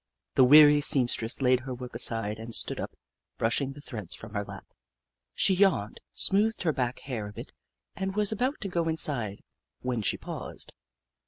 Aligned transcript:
The 0.33 0.43
weary 0.43 0.81
seamstress 0.81 1.43
laid 1.43 1.59
her 1.59 1.75
work 1.75 1.93
aside 1.93 2.39
and 2.39 2.55
stood 2.55 2.79
up, 2.79 2.97
brushing 3.37 3.73
the 3.73 3.81
threads 3.81 4.15
from 4.15 4.33
her 4.33 4.43
lap. 4.43 4.65
She 5.35 5.53
yawned, 5.53 6.01
smoothed 6.15 6.63
her 6.63 6.73
back 6.73 7.01
hair 7.01 7.27
a 7.27 7.33
bit, 7.33 7.51
and 7.95 8.15
was 8.15 8.31
about 8.31 8.59
to 8.61 8.67
go 8.67 8.85
inside, 8.87 9.43
when 9.81 10.01
she 10.01 10.17
paused. 10.17 10.73